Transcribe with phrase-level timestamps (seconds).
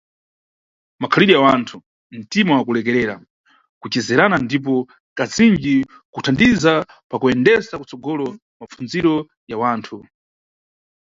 [1.01, 1.77] Makhalidwe ya wanthu,
[2.19, 3.15] ntima wa kulekerera,
[3.81, 4.73] kucezerana ndipo,
[5.17, 5.75] kazinji,
[6.13, 6.73] kuthandiza
[7.09, 8.27] pakuyendesa kutsogolo
[8.59, 9.15] mapfundziro
[9.49, 9.97] ya wanthu.